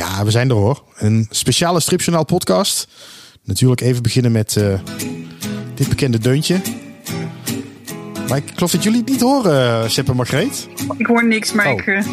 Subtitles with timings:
[0.00, 0.82] Ja, we zijn er hoor.
[0.96, 2.88] Een speciale stripjournaal podcast.
[3.44, 4.74] Natuurlijk even beginnen met uh,
[5.74, 6.60] dit bekende deuntje.
[8.28, 10.68] Maar ik geloof dat jullie het niet horen, Sepp en Margreet.
[10.98, 11.72] Ik hoor niks, maar Oh.
[11.72, 12.04] ik eh,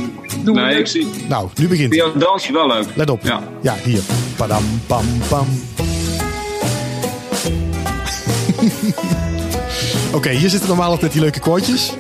[0.44, 0.78] doe Nee, het.
[0.78, 2.00] ik zie Nou, nu begint het.
[2.00, 2.86] jouw dansje wel leuk.
[2.96, 3.22] Let op.
[3.24, 3.44] Ja.
[3.62, 4.02] Ja, hier.
[4.36, 5.48] Padam, pam, pam.
[10.14, 11.92] Oké, hier zitten normaal altijd die leuke koortjes.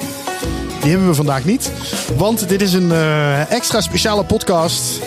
[0.82, 1.72] Die hebben we vandaag niet.
[2.18, 5.00] Want dit is een eh, extra speciale podcast.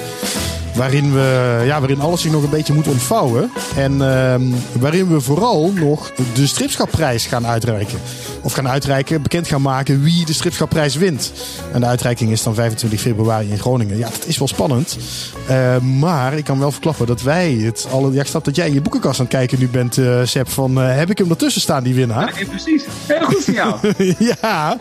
[0.80, 3.50] Waarin, we, ja, waarin alles zich nog een beetje moet ontvouwen.
[3.76, 4.42] En ehm,
[4.78, 7.98] waarin we vooral nog de stripschapprijs gaan uitreiken.
[8.42, 11.32] Of gaan uitreiken, bekend gaan maken wie de stripschapprijs wint.
[11.72, 13.96] En de uitreiking is dan 25 februari in Groningen.
[13.96, 14.98] Ja, dat is wel spannend.
[15.46, 18.12] Eh, maar ik kan wel verklappen dat wij het alle.
[18.12, 20.48] Ja, ik snap dat jij in je boekenkast aan het kijken nu bent, eh Seb.
[20.48, 22.38] Van eh, heb ik hem ertussen staan, die winnaar?
[22.38, 22.84] Ja, precies.
[23.06, 23.94] Heel goed jou.
[24.40, 24.78] ja,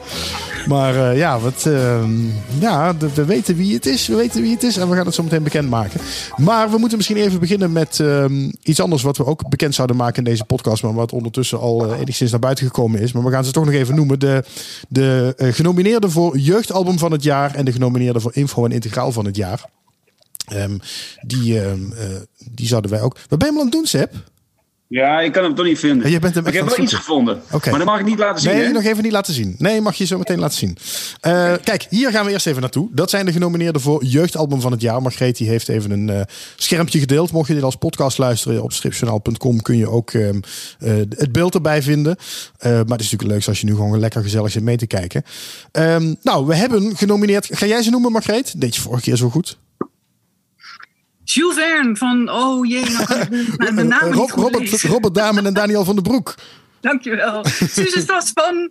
[0.68, 2.12] maar eh, ja, wat, ehm,
[2.60, 4.08] ja, we weten wie het is.
[4.08, 5.89] We weten wie het is en we gaan het zo meteen bekendmaken.
[6.38, 9.96] Maar we moeten misschien even beginnen met ehm, iets anders wat we ook bekend zouden
[9.96, 10.84] maken in deze podcast.
[10.84, 13.12] Maar wat ondertussen al eh, enigszins naar buiten gekomen is.
[13.12, 14.20] Maar we gaan ze toch nog even noemen.
[14.20, 14.44] De,
[14.90, 19.26] de eh, voor jeugdalbum van het jaar en de genomineerden voor info en integraal van
[19.26, 19.70] het jaar.
[20.48, 20.78] Ehm,
[21.22, 22.08] die, ehm, eh,
[22.52, 23.18] die zouden wij ook.
[23.28, 24.14] Wat ben je aan het doen, Seb?
[24.90, 26.12] Ja, ik kan hem toch niet vinden.
[26.12, 27.42] Je bent hem ik heb wel iets gevonden.
[27.52, 28.52] Maar dat mag ik niet laten zien.
[28.52, 28.72] Nee, hè?
[28.72, 29.56] nog even niet laten zien.
[29.58, 30.78] Nee, mag je zo meteen laten zien.
[31.22, 32.90] Eh, kijk, hier gaan we eerst even naartoe.
[32.92, 35.02] Dat zijn de genomineerden voor jeugdalbum van het jaar.
[35.02, 36.22] Margreet die heeft even een eh,
[36.56, 37.32] schermpje gedeeld.
[37.32, 40.40] Mocht je dit als podcast luisteren op stripjournaal.com kun je ook ehm,
[40.80, 42.16] eh, het beeld erbij vinden.
[42.62, 45.24] Maar het is natuurlijk leuk als je nu gewoon lekker gezellig zit mee te kijken.
[45.72, 47.48] Ehm, nou, we hebben genomineerd.
[47.52, 48.62] Ga jij ze noemen, Margreet?
[48.62, 49.58] Deed je vorige keer zo goed.
[51.34, 54.82] Jules Verne van, oh jee, nou kan ik de, de naam Rob- Robert.
[54.82, 56.36] Robert Damen en Daniel van den Broek.
[56.82, 57.46] Dankjewel.
[57.46, 58.70] Suze Stas van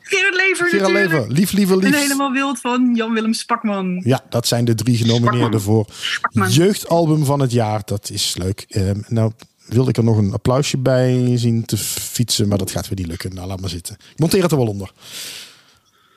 [0.00, 0.92] Gerard Lever natuurlijk.
[1.10, 1.32] Leven.
[1.32, 1.96] Lief, lieve, En lief.
[1.96, 4.02] helemaal wild van Jan-Willem Spakman.
[4.04, 6.50] Ja, dat zijn de drie genomineerden voor Spakman.
[6.50, 7.82] jeugdalbum van het jaar.
[7.84, 8.64] Dat is leuk.
[8.68, 9.32] Ehm, nou
[9.66, 13.06] wilde ik er nog een applausje bij zien te fietsen, maar dat gaat weer niet
[13.06, 13.34] lukken.
[13.34, 13.94] Nou, laat maar zitten.
[14.12, 14.92] Ik monteer het er wel onder.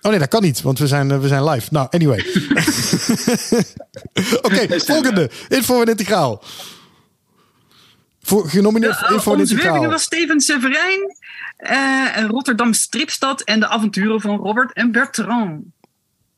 [0.02, 1.68] Oh nee, dat kan niet, want we zijn, eh, we zijn live.
[1.72, 2.18] Nou, anyway.
[4.42, 5.30] Oké, volgende.
[5.48, 6.44] Info en integraal.
[8.22, 9.86] Voor, genomineerd voor info en integraal.
[9.86, 11.18] was Steven Severijn,
[11.58, 15.64] eh, Rotterdam Stripstad en de avonturen van Robert en Bertrand.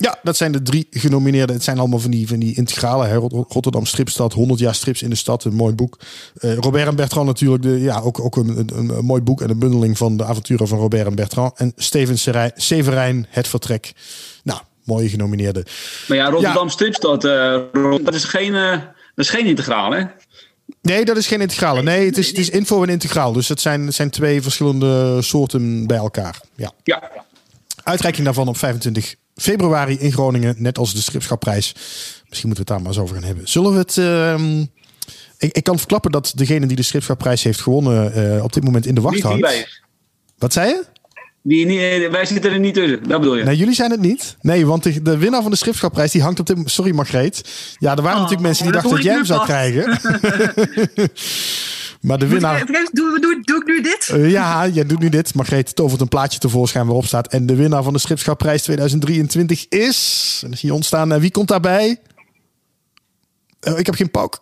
[0.02, 1.56] Ja, dat zijn de drie genomineerden.
[1.56, 3.06] Het zijn allemaal van die, van die integrale.
[3.06, 3.16] Hè?
[3.16, 5.44] Rotterdam Stripstad, 100 jaar strips in de stad.
[5.44, 6.00] Een mooi boek.
[6.36, 7.64] Eh, Robert en Bertrand natuurlijk.
[7.64, 10.68] De, ja, ook, ook een, een, een mooi boek en een bundeling van de avonturen
[10.68, 11.58] van Robert en Bertrand.
[11.58, 12.18] En Steven
[12.56, 13.94] Severijn, Het Vertrek.
[14.44, 15.64] Nou, mooie genomineerden.
[16.08, 16.72] Maar ja, Rotterdam Ja.
[16.72, 17.62] Stripstad, eh,
[18.04, 18.72] dat is geen, eh,
[19.16, 20.04] dat is geen integraal, hè?
[20.82, 21.84] Nee, dat is geen integrale.
[21.84, 23.34] Nee, het is, het is info en integraal.
[23.34, 26.42] Dus het zijn, het zijn twee verschillende soorten bij elkaar.
[26.56, 26.72] Ja.
[26.84, 27.12] Ja.
[27.84, 30.56] Uitreiking daarvan op 25 februari in Groningen.
[30.58, 31.74] Net als de stripschapprijs.
[32.30, 33.48] Misschien moeten we het daar maar eens over gaan hebben.
[33.48, 33.98] Zullen we het...
[33.98, 34.60] ehm,
[35.38, 38.14] ik, ik kan verklappen dat degene die de stripschapprijs heeft gewonnen...
[38.36, 39.38] eh, op dit moment in de wacht Niet hangt.
[39.48, 39.68] hierbij.
[40.38, 40.84] Wat zei je?
[41.44, 43.44] Die, niet- wij zitten er niet tussen, dat bedoel je?
[43.44, 44.36] Nee, jullie zijn het niet.
[44.42, 46.74] Nee, want de, de winnaar van de stripschapprijs die hangt op dit moment...
[46.74, 47.42] Sorry Margreet.
[47.78, 50.00] Ja, er waren Oh, natuurlijk mensen die dachten dat jij hem zou krijgen.
[52.02, 52.66] maar de ik- winnaar...
[52.92, 54.10] Doe, doe, doe ik nu dit?
[54.14, 55.34] Eh, ja, jij doet nu dit.
[55.34, 57.28] Margreet tovert een plaatje tevoorschijn waarop staat.
[57.28, 60.40] En de winnaar van de Stripschapprijs 2023 is.
[60.44, 61.12] En dan zie je ontstaan.
[61.12, 61.98] En wie komt daarbij?
[63.60, 64.40] Eh, ik heb geen pauk.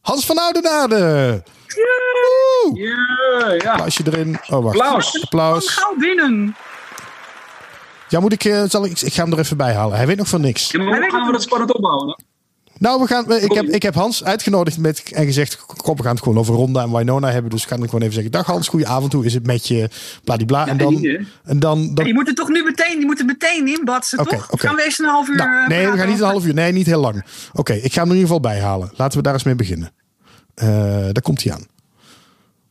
[0.00, 1.42] Hans van Oudenaarde.
[2.74, 3.70] Ja, ja.
[3.70, 4.38] Applausje erin.
[4.48, 4.80] Oh, wacht.
[4.80, 5.22] Applaus.
[5.22, 5.68] Applaus.
[5.68, 6.56] Gauw binnen.
[8.08, 9.96] Ja, moet ik, eh, zal ik, ik ga hem er even bij halen.
[9.96, 10.70] Hij weet nog van niks.
[10.70, 12.22] Ja, maar hoe gaan we dat spannend opbouwen?
[12.80, 16.14] Nou, we gaan, ik, heb, ik heb Hans uitgenodigd met, en gezegd: Kom, we gaan
[16.14, 17.50] het gewoon over Ronda en Winona hebben.
[17.50, 19.12] Dus ik ga dan gewoon even zeggen: Dag Hans, goeie avond.
[19.12, 19.88] Hoe is het met je?
[20.24, 20.66] Bladibla.
[20.66, 21.04] En dan,
[21.44, 24.30] en dan, dan Je moet het toch nu meteen, je moet het meteen inbatsen, Oké,
[24.30, 24.48] toch?
[24.50, 26.54] Gaan we eerst een half uur Nou, eh, nee, we gaan niet een half uur.
[26.54, 27.24] Nee, niet heel lang.
[27.52, 28.90] Oké, ik ga hem in ieder geval bij halen.
[28.96, 29.92] Laten we daar eens mee beginnen.
[30.54, 30.68] Eh,
[31.12, 31.66] daar komt hij aan.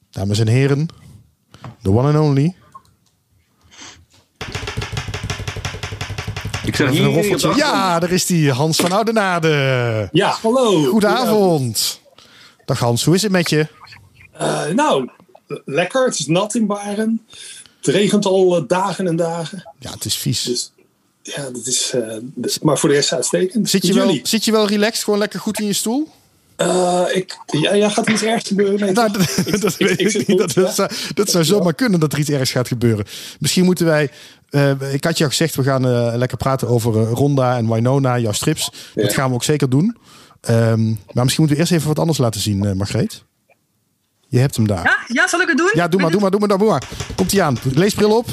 [0.09, 0.88] Dames en heren,
[1.81, 2.56] the one and only.
[6.80, 7.56] Zeg Even een roffeltje.
[7.56, 10.10] Ja, daar is die Hans van Oudenaarde.
[10.12, 10.84] Ja, hallo.
[10.84, 12.00] Goedenavond.
[12.66, 13.68] Dag Hans, hoe is het met je?
[14.31, 15.10] Eh, nou,
[15.66, 16.06] lekker.
[16.06, 17.26] Het is nat in Baren.
[17.78, 19.70] Het regent al eh, dagen en dagen.
[19.80, 20.44] Ja, het is vies.
[20.44, 20.72] Dus
[21.22, 21.92] ja, dat is.
[21.94, 22.18] eh,
[22.62, 23.70] maar voor de rest uitstekend.
[23.70, 26.08] Zit je, wel, zit je wel relaxed, gewoon lekker goed in je stoel?
[26.60, 28.80] Eh, ik, ja, ja, gaat er iets ergs gebeuren?
[28.80, 30.38] Nee, Nou, dat, dat ik- weet ik niet.
[30.38, 30.72] Dat, dat, ja.
[30.74, 33.06] zou, dat zou zomaar kunnen dat er iets ergs gaat gebeuren.
[33.40, 34.10] Misschien moeten wij.
[34.50, 38.18] eh, ik had je al gezegd, we gaan eh, lekker praten over Ronda en Winona,
[38.18, 38.72] jouw strips.
[38.96, 39.98] Dat gaan we ook zeker doen.
[40.42, 43.24] Ehm, maar misschien moeten we eerst even wat anders laten zien, Margreet.
[44.28, 44.84] Je hebt hem daar.
[44.84, 45.72] Ja, ja, zal ik het doen?
[45.74, 46.88] Ja, doe maar, doe maar, doe maar, doe maar.
[47.16, 47.58] Komt hij aan.
[47.74, 48.28] Leesbril op.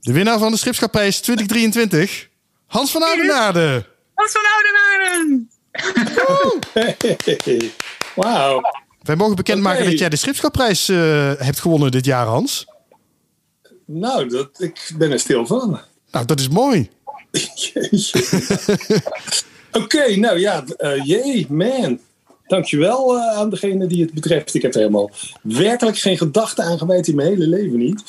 [0.00, 2.28] De winnaar van de Stripschapprijs 2023.
[2.66, 3.86] Hans van Oudenaarde.
[4.14, 5.49] Wat van Oudenaarden!
[8.14, 8.60] Wauw.
[9.02, 12.66] Wij mogen bekendmaken dat jij de Stripschapprijs eh, hebt gewonnen dit jaar, Hans.
[13.84, 15.80] Nou, dat, ik ben er stil van.
[16.10, 16.90] Nou, dat is mooi.
[19.72, 22.00] Oké, nou ja, eh jee, man.
[22.46, 24.54] Dankjewel uh, aan degene die het betreft.
[24.54, 25.10] Ik heb er helemaal
[25.42, 28.02] werkelijk geen gedachte aan gewijd in mijn hele leven niet.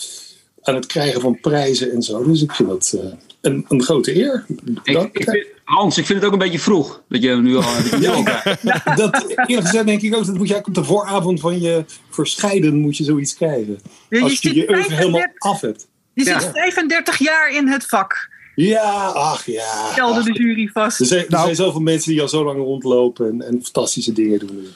[0.63, 2.23] Aan het krijgen van prijzen en zo.
[2.23, 3.09] Dus ik vind dat eh,
[3.41, 4.45] een, een grote eer.
[4.83, 5.17] Ik, Dank.
[5.17, 7.63] ik vind- Hans, ik vind het ook een beetje vroeg dat je hem nu al,
[8.23, 8.97] krijgt.
[8.97, 11.85] dat, eerlijk gezegd denk ik ook, dat moet je eigenlijk op de vooravond van je
[12.09, 13.79] verscheiden moet je zoiets krijgen.
[14.09, 15.87] Ja, je Als je je oeuvre helemaal 35 af hebt.
[16.13, 16.39] Je Ja.
[16.39, 19.89] zit 35 jaar in het vak, Ja, ach ja.
[19.91, 20.99] stelde de jury vast.
[20.99, 21.43] Er zijn, er Nou.
[21.43, 24.67] zijn zoveel mensen die al zo lang rondlopen en, en fantastische dingen doen.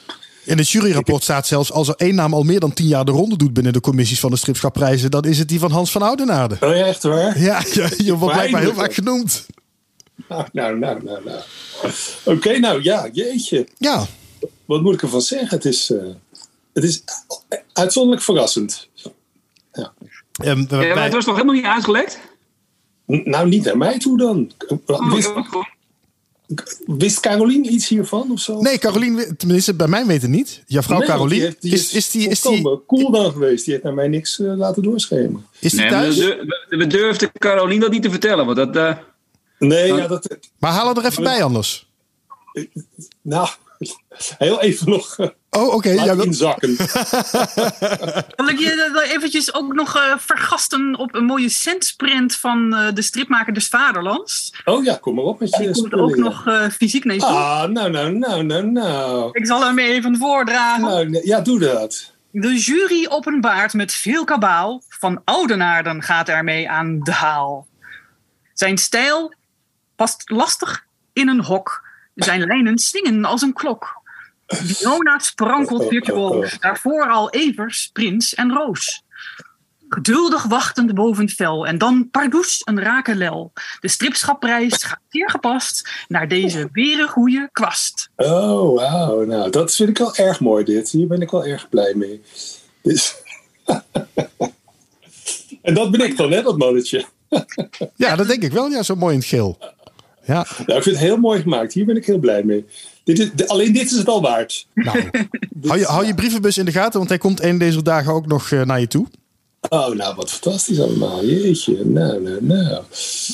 [0.46, 3.10] In het juryrapport staat zelfs als er één naam al meer dan tien jaar de
[3.12, 6.02] ronde doet binnen de commissies van de Stripschapprijzen, dan is het die van Hans van
[6.02, 6.56] Oudenaarde.
[6.60, 7.40] Oh ja, echt waar?
[7.40, 9.46] Ja, je, je wordt blijkbaar heel vaak genoemd.
[10.28, 11.24] Nou, nou, nou, nou.
[11.24, 11.40] nou.
[12.24, 13.68] Oké, nou ja, jeetje.
[13.78, 14.06] Ja,
[14.64, 15.48] Wat moet ik ervan zeggen?
[15.56, 15.98] Het is, eh,
[16.72, 17.02] het is
[17.72, 18.88] uitzonderlijk verrassend.
[19.72, 19.86] ehm,
[20.32, 22.18] Ja, maar wij- het was toch helemaal niet uitgelekt?
[23.12, 24.50] N- Nou, niet naar mij toe dan.
[24.86, 25.32] Oh, Wist,
[26.86, 28.60] wist Carolien iets hiervan of zo?
[28.60, 30.62] nee, Carolien, tenminste bij mij weet het niet.
[30.66, 33.64] Jouw vrouw Nee, Carolien, die heeft- die is, is, die, is, die, cool dan geweest.
[33.64, 35.46] Die heeft naar mij niks eh, laten doorschemeren.
[35.58, 36.16] is die Nee, thuis?
[36.16, 38.44] we, we, durfden Carolien dat niet te vertellen.
[38.46, 38.96] Want dat, eh,
[39.58, 39.98] Nee, Oh.
[39.98, 40.38] ja, dat...
[40.58, 41.86] Maar haal er even bij anders.
[43.22, 43.48] Nou,
[44.38, 45.90] heel even nog eh, Oh, oké.
[45.90, 46.76] ja, dat- inzakken.
[48.36, 53.02] Zal ik je eventjes ook nog eh, vergasten op een mooie centsprint van eh, de
[53.02, 54.54] stripmaker des Vaderlands?
[54.64, 57.28] Oh ja, kom maar op met je Die komt ook nog eh, fysiek mee toe.
[57.28, 59.28] Ah, nou, nou, nou, nou, nou.
[59.32, 60.82] Ik zal hem even voordragen.
[60.84, 62.12] nou nee, ja, doe dat.
[62.30, 64.82] De jury openbaart met veel kabaal.
[64.88, 67.66] Van Oudenaarden gaat ermee aan de haal.
[68.54, 69.34] Zijn stijl
[69.96, 71.84] past lastig in een hok.
[72.16, 74.02] Zijn lijnen zingen als een klok.
[74.46, 76.58] Fiona sprankelt virtuoos.
[76.58, 79.04] Daarvoor al Evers, Prins en Roos.
[79.88, 81.66] Geduldig wachtend boven het vel.
[81.66, 83.52] En dan pardoes een rakelel.
[83.80, 88.10] De stripschapprijs gaat zeer gepast naar deze berengoeie kwast.
[88.16, 89.24] Oh, wauw.
[89.24, 90.90] Nou, dat vind ik wel erg mooi, dit.
[90.90, 92.22] Hier ben ik wel erg blij mee.
[92.82, 93.14] Dus...
[95.62, 97.04] en dat ben ik dan, hè, dat mannetje.
[97.96, 98.68] ja, dat denk ik wel.
[98.68, 99.58] Ja, zo mooi in het geel.
[100.26, 101.72] Ja, Nou, ik vind het heel mooi gemaakt.
[101.72, 102.64] Hier ben ik heel blij mee.
[103.04, 104.66] Dit is, de- alleen dit is het al waard.
[104.74, 104.98] nou.
[105.66, 108.26] hou, je, hou je brievenbus in de gaten, want hij komt een deze dagen ook
[108.26, 109.06] nog eh, naar je toe.
[109.68, 111.24] Oh, nou, wat fantastisch allemaal.
[111.24, 111.84] Jeetje.
[111.84, 112.82] Nou, nou, nou.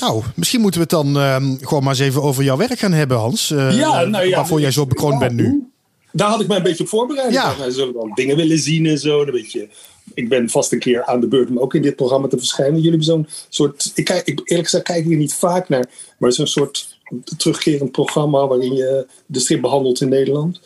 [0.01, 2.93] Nou, misschien moeten we het dan ehm, gewoon maar eens even over jouw werk gaan
[2.93, 3.51] hebben, Hans.
[3.51, 4.37] Eh, Ja, nou ja.
[4.37, 5.67] Waarvoor jij zo bekroond bent nu.
[6.13, 7.33] Daar had ik mij een beetje op voorbereid.
[7.33, 7.55] Ja.
[7.59, 9.21] Nou, zullen we dan dingen willen zien en zo.
[9.23, 9.69] Een beetje,
[10.15, 12.75] ik ben vast een keer aan de beurt om ook in dit programma te verschijnen.
[12.75, 13.93] Jullie hebben zo'n soort.
[13.95, 15.91] Ik kijk, ik, eerlijk gezegd kijk ik er niet vaak naar.
[16.19, 16.99] Maar een soort
[17.37, 20.61] terugkerend programma waarin je de strip behandelt in Nederland.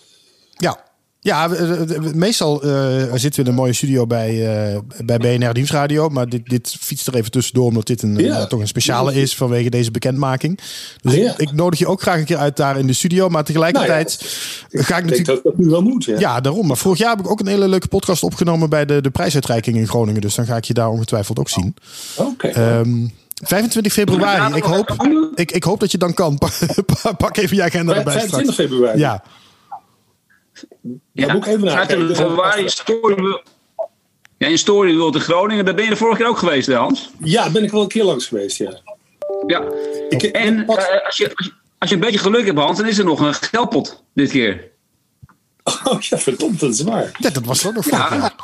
[0.56, 0.84] Ja.
[1.26, 2.70] Ja, we- we- we- meestal eh,
[3.14, 4.30] zitten we in een mooie studio bij,
[4.74, 6.08] eh, bij BNR Nieuwsradio.
[6.08, 8.38] Maar dit, dit fietst er even tussendoor, omdat dit een, Ja.
[8.38, 10.58] eh, toch een speciale is vanwege deze bekendmaking.
[11.00, 11.30] Dus Ja.
[11.32, 13.28] ik, ik nodig je ook graag een keer uit daar in de studio.
[13.28, 14.18] Maar tegelijkertijd
[14.70, 15.26] ga ik natuurlijk...
[15.26, 16.04] dat dat nu wel moet.
[16.04, 16.18] Ja.
[16.18, 16.66] Ja, daarom.
[16.66, 19.76] Maar vorig jaar heb ik ook een hele leuke podcast opgenomen bij de, de prijsuitreiking
[19.76, 20.20] in Groningen.
[20.20, 21.74] Dus dan ga ik je daar ongetwijfeld ook zien.
[22.16, 22.46] Oké.
[22.48, 23.06] Ehm
[23.44, 24.56] 25 februari.
[24.56, 24.96] Ik hoop,
[25.34, 26.38] ik, ik hoop dat je dan kan.
[26.38, 28.70] Pak- Pak even je agenda erbij 25 straks.
[28.72, 28.98] februari.
[28.98, 29.22] Ja,
[31.12, 31.86] Dan moet ik even nakijken.
[31.96, 33.42] 25 februari in Story-
[34.38, 35.64] Ja, in in Groningen.
[35.64, 37.10] Daar ben je de vorige keer ook geweest, hè, Hans?
[37.22, 38.80] Ja, ben ik wel een keer langs geweest, ja.
[39.46, 39.64] Ja.
[40.08, 40.68] Ik, En eh,
[41.06, 41.32] als, je,
[41.78, 44.70] als, je, een beetje geluk hebt, Hans, dan is er nog een geldpot dit keer.
[45.84, 47.16] oh ja, verdomd, dat is waar.
[47.18, 48.34] ja, dat was ook nog jaar.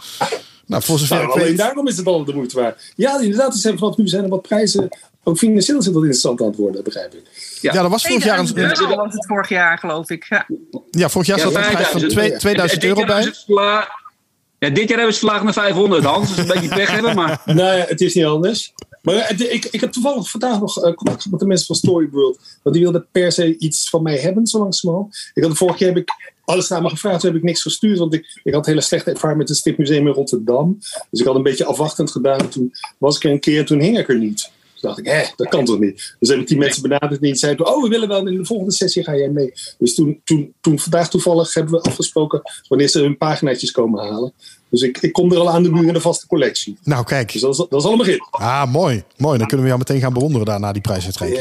[0.66, 1.57] Nou, voor zover Nou, ik alleen weet.
[1.57, 2.92] daarom is het al de moeite waard.
[2.97, 4.88] Ja, inderdaad, er zijn vanaf nu zijn er wat prijzen.
[5.25, 7.23] Ook financieel is het wel interessant aan het worden, begrijp ik.
[7.62, 10.26] Ja, dat was vorig jaar een, 2000 euro was het vorig jaar, geloof ik.
[10.28, 10.47] Ja.
[10.90, 13.88] Ja, vorig jaar zat er een prijs van 2 2000 En dit euro jaar bij.
[14.59, 16.28] Ja, dit jaar hebben ze het verlaagd naar 500, Hans.
[16.28, 17.42] Dat is een beetje pech hebben, maar...
[17.54, 18.73] Nou ja, het is niet anders.
[19.02, 21.76] Maar eh, ik, ik heb toevallig vandaag nog eh, contact gehad met de mensen van
[21.76, 22.38] Storyworld.
[22.62, 25.31] Want die wilden per se iets van mij hebben, zo langzamerhand.
[25.35, 27.62] Ik had de vorige keer heb ik alles naar me gevraagd, toen heb ik niks
[27.62, 27.99] gestuurd.
[27.99, 30.78] Want ik, ik had hele slechte ervaring met het Stripmuseum in Rotterdam.
[31.11, 32.49] Dus ik had een beetje afwachtend gedaan.
[32.49, 34.50] Toen was ik er een keer en toen hing ik er niet.
[34.83, 36.17] Toen dacht ik, hé, dat kan toch niet?
[36.19, 38.73] Dus heb ik die mensen benaderd die zeiden, oh, we willen wel in de volgende
[38.73, 39.53] sessie ga jij mee.
[39.79, 44.33] Dus toen, toen, toen vandaag toevallig hebben we afgesproken wanneer ze hun paginaatjes komen halen.
[44.73, 46.76] Dus ik, ik kom er al aan de muur in de vaste collectie.
[46.85, 47.33] Nou, kijk.
[47.33, 48.19] Dus dat is, dat is al een begin.
[48.31, 49.02] Ah, mooi.
[49.17, 49.38] Mooi.
[49.38, 51.41] Dan kunnen we jou meteen gaan bewonderen daarna die prijsuitreiking.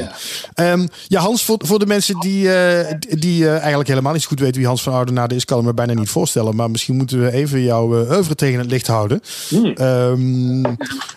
[0.54, 0.72] Ja.
[0.72, 4.28] Ehm, ja, Hans, voor, voor de mensen die, eh, die eh, eigenlijk helemaal niet zo
[4.28, 6.56] goed weten wie Hans van Oudenaarde is, kan ik me bijna niet voorstellen.
[6.56, 9.22] Maar misschien moeten we even jouw uh, oeuvre tegen het licht houden.
[9.76, 10.64] Ehm,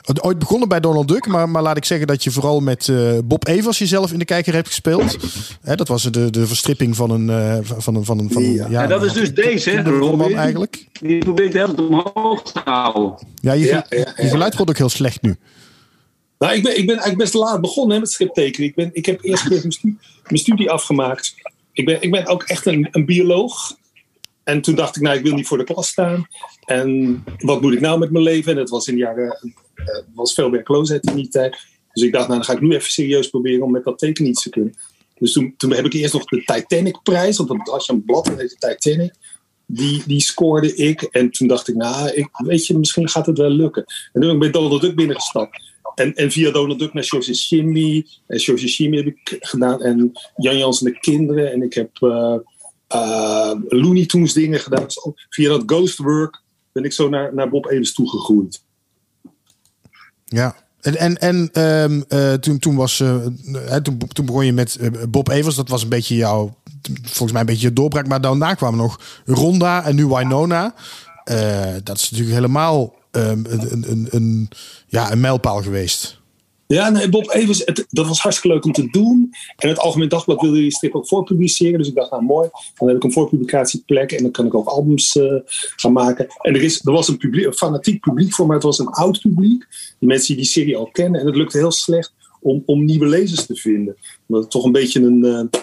[0.02, 2.88] het- ooit begonnen bij Donald Duck, maar, maar laat ik zeggen dat je vooral met
[2.88, 5.16] eh, Bob Evers jezelf in de kijker hebt gespeeld.
[5.62, 7.30] Hè, dat was de, de verstripping van een...
[7.30, 8.66] eh, van een, van een, van een Ja.
[8.70, 10.36] Ja, dat is dus deze, hè, roman Robin?
[10.36, 10.86] eigenlijk.
[11.00, 13.26] Die probeer ik de hele tijd omhoog te houden.
[13.40, 14.12] Ja, je, Ja, ja, ja.
[14.16, 15.36] je geluid wordt ook heel slecht nu.
[16.38, 18.68] Nou, ik ben, ik ben eigenlijk best laat begonnen hè, met striptekenen.
[18.68, 19.96] Ik, ben, ik heb eerst mijn, stu-
[20.26, 21.34] mijn studie afgemaakt.
[21.72, 23.76] Ik ben, ik ben ook echt een, een bioloog.
[24.44, 26.26] En toen dacht ik, nou, ik wil niet voor de klas staan.
[26.64, 28.52] En wat moet ik nou met mijn leven?
[28.52, 29.38] En het was in de jaren,
[29.74, 29.84] eh,
[30.14, 31.56] was veel werkloosheid in die tijd.
[31.92, 34.30] Dus ik dacht, nou, dan ga ik nu even serieus proberen om met dat tekenen
[34.30, 34.74] iets te kunnen.
[35.18, 38.24] Dus toen, toen heb ik eerst nog de Titanic-prijs, want dan had je een blad
[38.24, 39.12] dat heette Titanic.
[39.66, 41.02] Die, die scoorde ik.
[41.02, 43.84] En toen dacht ik, nou, ik, weet je, misschien gaat het wel lukken.
[43.84, 45.72] En toen ben ik bij Donald Duck binnengestapt.
[45.94, 48.06] En, en via Donald Duck naar George Shimmy.
[48.26, 49.82] En George Shimmy heb ik gedaan.
[49.82, 51.52] En Jan Jans en de kinderen.
[51.52, 52.36] En ik heb eh
[52.94, 54.84] eh, Looney Tunes dingen gedaan.
[54.84, 56.42] Dus via dat Ghostwork
[56.72, 58.62] ben ik zo naar, naar Bob Evans toegegroeid.
[60.24, 60.56] Ja.
[60.80, 62.96] En, en, en ehm, eh, toen, toen, was,
[63.82, 64.78] toen, toen begon je met
[65.08, 65.54] Bob Evers.
[65.54, 66.56] Dat was een beetje jouw,
[67.02, 68.06] volgens mij een beetje je doorbraak.
[68.06, 70.74] Maar daarna kwamen nog Ronda en nu Winona.
[71.24, 74.48] Eh, dat is natuurlijk helemaal ehm, een, een, een,
[74.86, 76.22] ja, een mijlpaal geweest.
[76.66, 79.34] Ja, nee, Bob Evans, het, dat was hartstikke leuk om te doen.
[79.56, 81.78] En het Algemeen Dagblad wilde die strip ook voorpubliceren.
[81.78, 84.66] Dus ik dacht, nou mooi, dan heb ik een voorpublicatieplek en dan kan ik ook
[84.66, 85.34] albums eh,
[85.76, 86.26] gaan maken.
[86.40, 89.20] En er, is, er was een, publiek, fanatiek publiek voor, maar het was een oud
[89.20, 89.66] publiek.
[89.98, 91.20] Die mensen die die serie al kennen.
[91.20, 93.96] En het lukte heel slecht om, om nieuwe lezers te vinden.
[94.26, 95.60] Omdat het toch een beetje een, eh,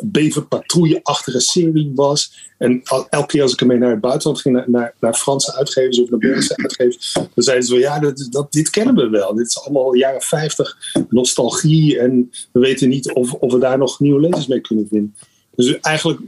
[0.00, 2.50] beverpatrouille-achtige serie was.
[2.58, 5.54] En al- elke keer als ik ermee naar het buitenland ging, naar, naar, naar Franse
[5.54, 9.08] uitgevers of naar Belgische uitgevers, dan zeiden ze van ja, dat, dat, dit kennen we
[9.08, 9.34] wel.
[9.34, 10.76] Dit is allemaal jaren 50,
[11.08, 11.98] nostalgie.
[11.98, 15.14] En we weten niet of, of we daar nog nieuwe lezers mee kunnen vinden.
[15.58, 16.20] Dus eigenlijk,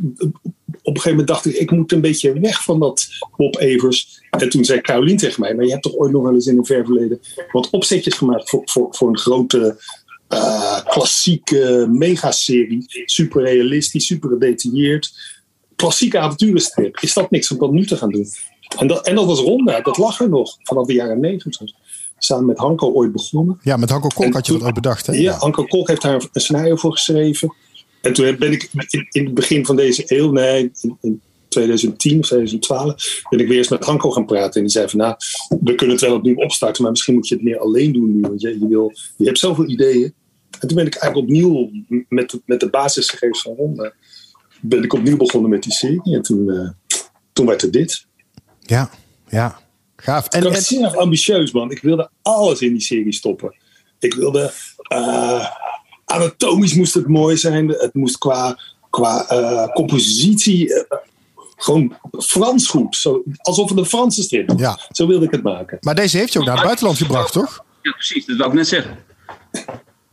[0.82, 4.22] op een gegeven moment dacht ik, ik moet een beetje weg van dat Bob Evers.
[4.30, 6.58] En toen zei Carolien tegen mij, maar je hebt toch ooit nog wel eens in
[6.58, 7.20] een ver verleden
[7.52, 9.76] wat opzetjes gemaakt voor, voor, voor een grote
[10.30, 12.84] eh, klassieke megaserie.
[13.04, 15.12] Super realistisch, super gedetailleerd.
[15.76, 16.98] Klassieke avonturenstrip.
[17.00, 18.26] Is dat niks om dat nu te gaan doen?
[18.78, 21.70] En dat, en dat was Ronda, dat lag er nog vanaf de jaren negentig.
[22.18, 23.58] Samen met Hanko ooit begonnen.
[23.62, 25.06] Ja, met Hanko Kok En had je dat ooit bedacht.
[25.06, 25.12] Hè?
[25.12, 27.54] Ja, Anko Kok heeft daar een scenario voor geschreven.
[28.00, 32.18] En toen ben ik in, in het begin van deze eeuw, nee, in, in 2010
[32.18, 34.54] of 2012, ben ik weer eens met Anko gaan praten.
[34.54, 35.14] En die zei van, nou,
[35.60, 38.20] we kunnen het wel opnieuw opstarten, maar misschien moet je het meer alleen doen nu.
[38.20, 40.14] Want je, je, wil, je hebt zoveel ideeën.
[40.60, 41.70] En toen ben ik eigenlijk opnieuw
[42.08, 43.92] met, met de basisgegevens van Ronda,
[44.60, 46.14] ben ik opnieuw begonnen met die serie.
[46.14, 46.68] En toen, eh,
[47.32, 48.06] toen werd het dit.
[48.60, 48.90] ja,
[49.28, 49.58] ja.
[49.96, 50.28] Gaaf.
[50.28, 51.70] En, Ik en, was erg ambitieus, man.
[51.70, 53.54] Ik wilde alles in die serie stoppen.
[53.98, 54.52] Ik wilde.
[54.88, 55.46] eh,
[56.04, 57.68] anatomisch moest het mooi zijn.
[57.68, 58.58] Het moest qua,
[58.90, 60.84] qua eh, compositie.
[61.56, 62.96] gewoon Frans goed.
[62.96, 64.60] Zo, alsof het een Franse strip was.
[64.60, 64.78] Ja.
[64.90, 65.78] Zo wilde ik het maken.
[65.80, 67.64] maar deze heeft je ook naar het buitenland gebracht, toch?
[67.82, 68.26] Ja, precies.
[68.26, 68.98] Dat wou ik net zeggen.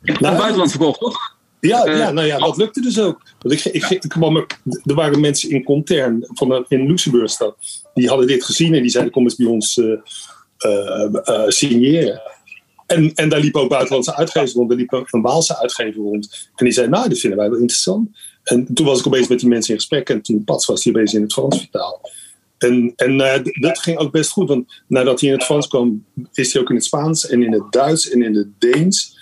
[0.02, 1.36] Het buitenland verkocht, toch?
[1.60, 3.22] Ja, Eh, ja, nou ja, dat lukte dus ook.
[3.40, 4.46] Want ik, ik, ik kwam er,
[4.84, 7.56] er waren mensen in Contern, van in Luxemburgstad,
[7.94, 9.82] die hadden dit gezien en die zeiden: Kom eens bij ons
[10.58, 12.22] eh, signeren.
[12.86, 16.50] En, en daar liepen ook buitenlandse uitgevers rond, daar liep ook een Waalse uitgever rond.
[16.56, 18.10] En die zei: Nou, dit vinden wij wel interessant.
[18.44, 20.94] En toen was ik opeens met die mensen in gesprek en toen pas was hij
[20.94, 22.12] opeens in het Frans vertaald.
[22.58, 23.18] En, en
[23.60, 26.70] dat ging ook best goed, want nadat hij in het Frans kwam, is hij ook
[26.70, 29.16] in het Spaans en in het Duits en in het Deens.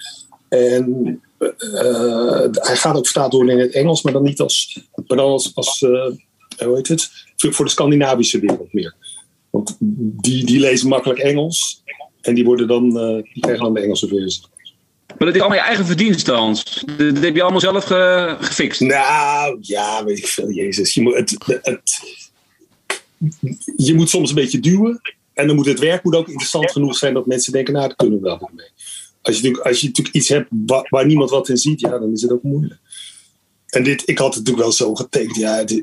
[0.50, 5.28] En eh, hij gaat ook worden in het Engels, maar dan niet als, maar dan
[5.28, 7.12] als, als eh, hoe heet het?
[7.36, 8.96] Voor, de Scandinavische wereld meer.
[9.50, 11.84] Want die, die lezen makkelijk Engels
[12.22, 14.44] en die, worden dan, eh, die krijgen dan de Engelse versie.
[15.08, 16.84] Maar dat is allemaal je eigen verdienste, Hans.
[16.98, 18.80] Dat heb je allemaal zelf ge- gefixt.
[18.80, 20.94] Nou, ja, weet ik veel, Jezus.
[20.94, 22.02] Je moet, het, het,
[23.76, 25.02] je moet soms een beetje duwen.
[25.34, 27.96] En dan moet het werk moet ook interessant genoeg zijn dat mensen denken, nou, daar
[27.96, 28.70] kunnen we wel mee.
[29.26, 30.50] Als je, natuurlijk- als je iets hebt
[30.90, 32.80] waar, niemand wat in ziet, ja, dan is het ook moeilijk.
[33.70, 35.36] En dit, ik had het natuurlijk wel zo getekend.
[35.36, 35.82] Ja, het,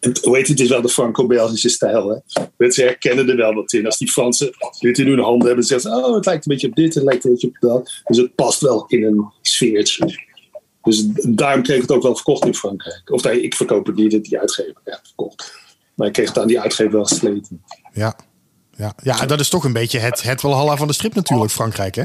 [0.00, 2.08] het, is wel de Franco-Belgische stijl.
[2.08, 2.42] Hè?
[2.56, 3.86] Mensen herkennen er wel wat in.
[3.86, 6.68] Als die Fransen dit in hun handen hebben, zeggen ze, oh, het lijkt een beetje
[6.68, 8.02] op dit, het lijkt een beetje op dat.
[8.04, 10.22] Dus het past wel in een sfeertje.
[10.82, 13.10] Dus daarom kreeg ik het ook wel verkocht in Frankrijk.
[13.10, 15.52] Of nee, ik verkoop het niet, het die uitgever ja, verkocht.
[15.94, 17.62] Maar ik kreeg het aan die uitgever wel gesleten.
[17.92, 18.16] Ja.
[18.76, 21.94] Ja, ja, dat is toch een beetje het, het Walhalla van de strip natuurlijk, Frankrijk,
[21.94, 22.04] hè?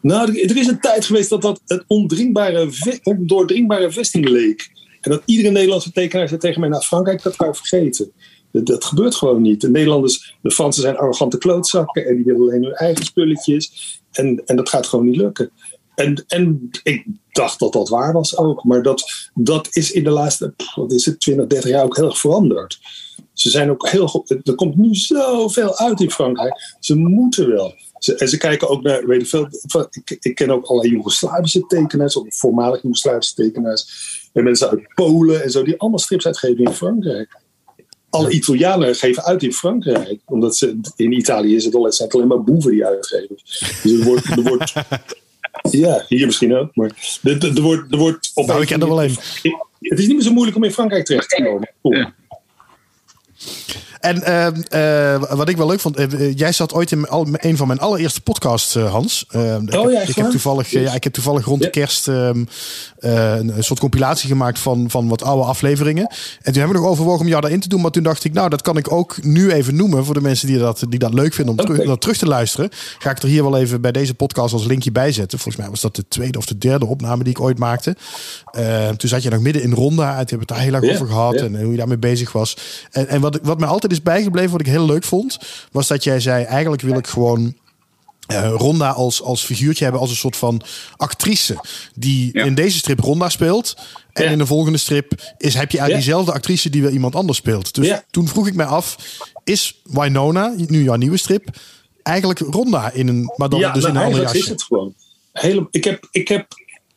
[0.00, 2.70] Nou, er is een tijd geweest dat dat een ondringbare,
[3.02, 4.70] ondoordringbare vesting leek.
[5.00, 8.12] En dat iedere Nederlandse tekenaar zei tegen mij, nou Frankrijk, dat kan je vergeten.
[8.50, 9.60] Dat, gebeurt gewoon niet.
[9.60, 14.00] De Nederlanders, de Fransen zijn arrogante klootzakken en die willen alleen hun eigen spulletjes.
[14.12, 15.50] En, en dat gaat gewoon niet lukken.
[15.94, 18.64] En, en ik dacht dat dat waar was ook.
[18.64, 22.06] Maar dat, dat is in de laatste, wat is het, 20, 30 jaar ook heel
[22.06, 22.78] erg veranderd.
[23.32, 24.24] Ze zijn ook heel.
[24.42, 26.76] Er komt nu zoveel uit in Frankrijk.
[26.80, 27.74] Ze moeten wel.
[27.98, 29.46] Ze, en ze kijken ook naar, weet ik veel.
[29.50, 33.84] van- Ik, ik ken ook allerlei Joegoslavische tekenaars, of voormalig Joegoslavische tekenaars.
[34.32, 37.36] En mensen uit Polen en zo, die allemaal strips uitgeven in Frankrijk.
[38.10, 40.20] Alle Italianen geven uit in Frankrijk.
[40.24, 43.36] Omdat ze, in Italië is het al, het zijn alleen maar boeven die uitgeven.
[43.82, 44.72] Dus er wordt, er wordt
[45.70, 46.76] ja, hier misschien ook.
[46.76, 49.16] Maar er, er, er wordt, er wordt op Nou, ik ken er wel een.
[49.80, 51.70] Het is niet meer zo moeilijk om in Frankrijk terecht te komen.
[51.82, 51.94] Cool.
[51.96, 52.14] Ja.
[54.00, 57.26] En ehm, eh, wat ik wel leuk vond, eh, eh, jij zat ooit in al-
[57.32, 59.24] een van mijn allereerste podcasts, Hans.
[59.28, 60.30] Ik, Oh heb, ja, ik, heb waar?
[60.30, 62.44] toevallig, ja, ik heb toevallig rond de kerst ehm,
[62.98, 66.06] eh, een, soort compilatie gemaakt van, van wat oude afleveringen.
[66.06, 67.80] En toen hebben we nog overwogen om jou daarin te doen.
[67.80, 70.46] Maar toen dacht ik, nou, dat kan ik ook nu even noemen voor de mensen
[70.46, 72.68] die dat, die dat leuk vinden om terug, dat terug te luisteren.
[72.98, 75.38] Ga ik er hier wel even bij deze podcast als linkje bij zetten.
[75.38, 77.96] Volgens mij was dat de tweede of de derde opname die ik ooit maakte.
[78.50, 80.02] Eh, toen zat je nog midden in Ronda.
[80.18, 81.34] En toen hebben we het daar heel Ja, over gehad.
[81.34, 82.56] En hoe je daarmee bezig was.
[82.90, 85.38] En, en wat, wat mij altijd is bijgebleven, wat ik heel leuk vond,
[85.72, 87.54] was dat jij zei: eigenlijk wil ik gewoon.
[88.26, 90.62] eh, Ronda als, als figuurtje hebben, als een soort van
[90.96, 91.60] actrice.
[91.94, 92.44] Die Ja.
[92.44, 93.76] in deze strip Ronda speelt.
[94.12, 94.30] En Ja.
[94.30, 95.94] in de volgende strip is, heb je eigenlijk Ja.
[95.94, 97.74] diezelfde actrice die weer iemand anders speelt.
[97.74, 98.96] Dus toen vroeg ik mij af:
[99.44, 101.48] is Winona, nu jouw nieuwe strip,
[102.02, 103.32] eigenlijk Ronda in een.
[103.36, 104.94] Maar dan dus nou, in een ander is het gewoon.
[105.32, 106.46] Hele, ik, heb, ik heb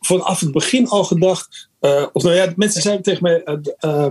[0.00, 1.68] vanaf het begin al gedacht.
[1.80, 3.42] eh, of nou ja, mensen zeiden tegen mij.
[3.78, 4.06] eh,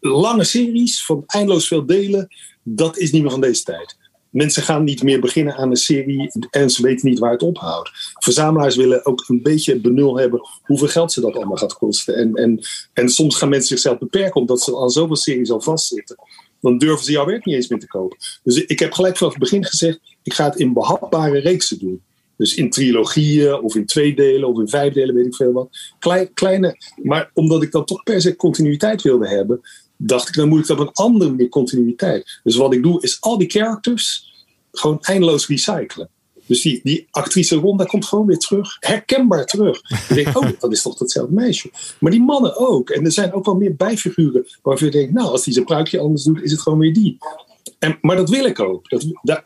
[0.00, 2.28] lange series van eindeloos veel delen.
[2.62, 3.96] Dat is niet meer van deze tijd.
[4.30, 7.90] Mensen gaan niet meer beginnen aan een serie en ze weten niet waar het ophoudt.
[8.18, 12.14] Verzamelaars willen ook een beetje benul hebben hoeveel geld ze dat allemaal gaat kosten.
[12.14, 12.60] En, en,
[12.92, 16.16] en soms gaan mensen zichzelf beperken omdat ze aan zoveel series al vastzitten.
[16.60, 18.18] Dan durven ze jouw werk niet eens meer te kopen.
[18.42, 22.02] Dus ik heb gelijk vanaf het begin gezegd: ik ga het in behapbare reeksen doen.
[22.36, 25.68] Dus in trilogieën of in twee delen of in vijf delen, weet ik veel wat.
[25.98, 29.60] Klein, kleine, maar omdat ik dan toch per se continuïteit wilde hebben,
[29.98, 32.40] dacht ik, dan moet ik dat op een andere continuïteit.
[32.44, 34.32] Dus wat ik doe, is al die characters
[34.72, 36.08] gewoon eindeloos recyclen.
[36.46, 39.80] Dus die, die actrice Ronda komt gewoon weer terug, herkenbaar terug.
[40.08, 41.70] Je denkt, oh, dat is toch datzelfde meisje.
[42.00, 42.90] Maar die mannen ook.
[42.90, 45.98] En er zijn ook wel meer bijfiguren waarvan je denkt, nou, als die zijn pruikje
[46.00, 47.18] anders doet, is het gewoon weer die.
[47.78, 48.88] En, maar dat wil ik ook.
[48.90, 49.42] Dat, dat-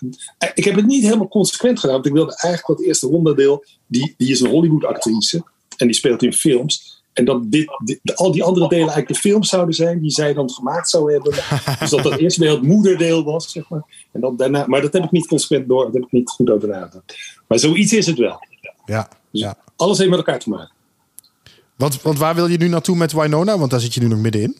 [0.54, 1.94] ik heb het niet helemaal consequent gedaan.
[1.94, 3.64] Want ik wilde eigenlijk dat eerste rondadeel.
[3.86, 5.42] Die, die is een Hollywood-actrice.
[5.76, 6.91] En die speelt in films.
[7.12, 10.00] En dat dit, dit- al die andere delen eigenlijk de films zouden zijn.
[10.00, 11.32] Die zij dan gemaakt zou hebben.
[11.80, 13.50] dus dat dat eerste deel het moederdeel was.
[13.52, 13.82] Zeg maar.
[14.12, 15.84] En dat daarna, maar dat heb ik niet consequent door.
[15.84, 17.16] Dat heb ik niet goed over nagedacht.
[17.48, 18.46] Maar zoiets is het wel.
[18.86, 19.56] Ja, Dus ja.
[19.76, 20.72] alles heeft met elkaar te maken.
[21.76, 23.58] Want, want waar wil je nu naartoe met Winona?
[23.58, 24.56] Want daar zit je nu nog middenin.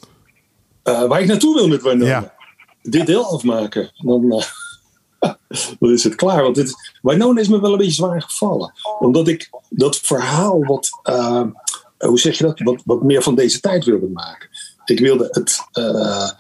[0.82, 2.06] Eh, waar ik naartoe wil met Winona.
[2.06, 2.34] Ja.
[2.82, 3.90] Dit deel afmaken.
[3.96, 5.30] Dan, eh,
[5.80, 6.42] dan is het klaar.
[6.42, 8.72] Want dit, Winona is me wel een beetje zwaar gevallen.
[8.98, 10.88] Omdat ik dat verhaal wat...
[11.02, 11.44] eh,
[12.08, 12.60] hoe zeg je dat?
[12.60, 14.48] Wat, wat meer van deze tijd wilde maken.
[14.84, 15.58] Ik wilde het...
[15.72, 16.30] eh,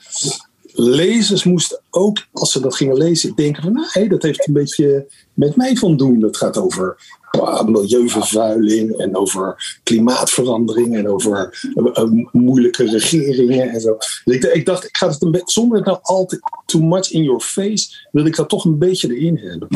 [0.74, 3.72] lezers moesten ook, als ze dat gingen lezen, denken van...
[3.72, 6.20] Nou, dat heeft een beetje met mij van doen.
[6.20, 6.96] Dat gaat over
[7.30, 13.96] ah, milieuvervuiling en over klimaatverandering en over eh, eh, moeilijke regeringen en zo.
[14.24, 17.10] Dus ik, ik dacht, ik ga het een beetje, zonder het nou altijd too much
[17.10, 19.68] in your face, wil ik dat toch een beetje erin hebben.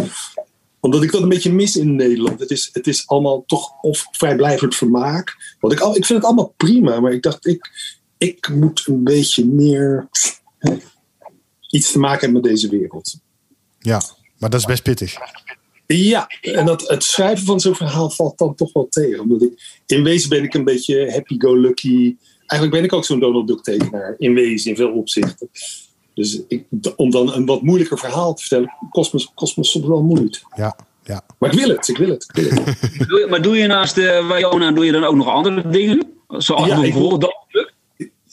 [0.87, 2.41] Omdat ik dat een beetje mis in Nederland.
[2.41, 5.57] Het is, het is allemaal toch of vrijblijvend vermaak.
[5.61, 7.71] Want ik, al, ik vind het allemaal prima, maar ik dacht, ik,
[8.19, 10.09] ik moet een beetje meer
[10.59, 10.77] hè,
[11.71, 13.19] iets te maken hebben met deze wereld.
[13.79, 14.03] Ja,
[14.39, 15.15] maar dat is best pittig.
[15.87, 19.21] Ja, en dat, het schrijven van zo'n verhaal valt dan toch wel tegen.
[19.21, 22.17] Omdat ik, in wezen ben ik een beetje happy-go-lucky.
[22.39, 24.15] Eigenlijk ben ik ook zo'n Donald Duck tekenaar.
[24.19, 25.51] In wezen, in veel opzichten.
[26.17, 26.65] Dus ik,
[26.97, 30.39] om dan een wat moeilijker verhaal te vertellen, kost me, kost me soms wel moeite.
[30.57, 31.23] Ja, ja.
[31.39, 32.27] Maar ik wil het, ik wil het.
[32.35, 32.91] Ik wil het.
[33.09, 36.07] Doe je- maar doe je naast de Winona, doe je dan ook nog andere dingen?
[36.29, 37.75] Zoals Ja, ik bijvoorbeeld dat stuk?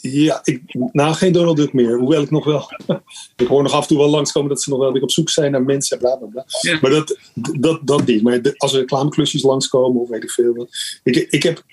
[0.01, 1.97] Ja, ik, nou geen Donald Duck meer.
[1.97, 2.69] Hoewel ik nog wel.
[3.35, 5.29] ik hoor nog af en toe wel langskomen dat ze nog wel weer op zoek
[5.29, 5.97] zijn naar mensen.
[5.97, 6.45] Bla bla bla.
[6.61, 6.77] Ja.
[6.81, 7.17] Maar dat,
[7.59, 8.23] dat, dat niet.
[8.23, 10.67] Maar de- als er reclameklusjes langskomen of weet ik veel wat.
[11.03, 11.63] Ik, ik heb.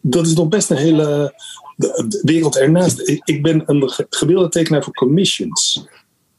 [0.00, 1.34] Dat is nog best een hele
[1.76, 3.20] de- de wereld ernaast.
[3.24, 5.86] Ik, ben een ge- gebeelde tekenaar voor commissions.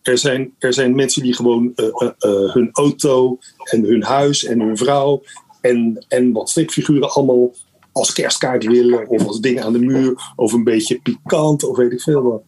[0.01, 4.43] Er zijn, er zijn mensen die gewoon eh, eh, eh, hun auto en hun huis
[4.43, 5.23] en hun vrouw
[5.61, 7.53] en, en wat stripfiguren allemaal
[7.91, 11.91] als kerstkaart willen of als dingen aan de muur of een beetje pikant of weet
[11.91, 12.43] ik veel wat.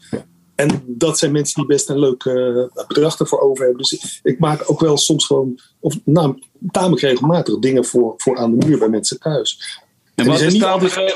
[0.56, 3.82] En dat zijn mensen die best een leuk eh, bedrag ervoor over hebben.
[3.84, 6.40] Dus ik, ik maak ook wel soms gewoon, of nou,
[6.72, 9.80] tamelijk regelmatig dingen voor, voor aan de muur bij mensen thuis.
[10.16, 11.16] En wat is niet altijd-?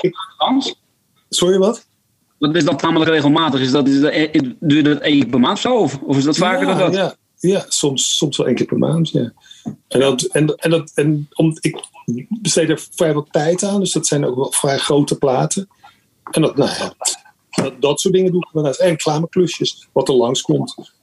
[1.33, 1.85] Sorry, wat?
[2.47, 3.61] dat is dat namelijk regelmatig.
[3.61, 5.77] Is dat, is dat, eh, doe je dat één keer per maand zo?
[5.77, 6.93] Of, of is dat vaker ja, dan dat?
[6.93, 9.09] Ja, ja soms, soms wel één keer per maand.
[9.09, 9.33] Ja.
[9.87, 11.85] En, dat, en, en, dat, en om, ik
[12.29, 15.69] besteed er vrij wat tijd aan, dus dat zijn ook wel vrij grote platen.
[16.31, 16.93] En dat, nou ja,
[17.49, 18.77] dat, dat soort dingen doe ik eens.
[18.77, 20.93] En reclameklusjes, wat er langskomt.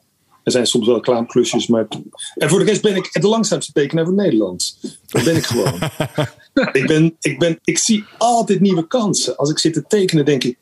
[0.48, 1.86] Er zijn soms wel reclameklusjes, maar.
[2.34, 4.78] En voor de rest ben ik de langzaamste tekenaar van Nederland.
[5.06, 5.74] Dat ben ik gewoon.
[6.80, 9.36] ik, ben, ik, ben, ik zie altijd nieuwe kansen.
[9.36, 10.58] Als ik zit te tekenen, denk ik: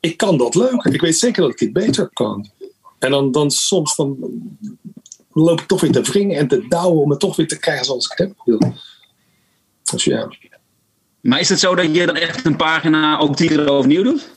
[0.00, 0.94] ik kan dat leuker.
[0.94, 2.50] Ik weet zeker dat ik dit beter kan.
[2.98, 4.16] En dan, dan soms dan
[5.32, 7.84] loop ik toch weer te wringen en te douwen om het toch weer te krijgen
[7.84, 8.74] zoals ik het heb wil.
[9.82, 10.28] Dus ja.
[11.20, 14.34] Maar is het zo dat je dan echt een pagina ook tien keer overnieuw doet?